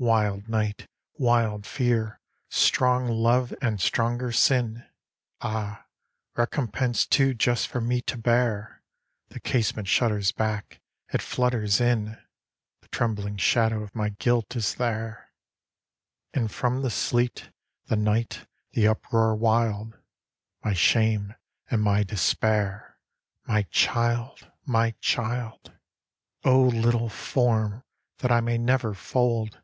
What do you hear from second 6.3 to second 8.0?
recompense too just for me